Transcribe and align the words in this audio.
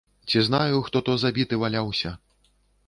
Ці 0.27 0.41
знаю, 0.47 0.81
хто 0.87 1.03
то 1.11 1.17
забіты 1.25 1.61
валяўся? 1.67 2.17